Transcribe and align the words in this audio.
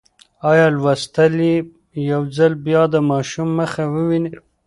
انا 0.49 0.67
غوښتل 0.83 1.33
چې 1.45 1.53
یو 2.11 2.21
ځل 2.37 2.51
بیا 2.65 2.81
د 2.93 2.95
ماشوم 3.09 3.49
مخ 3.59 3.71
وویني. 3.93 4.31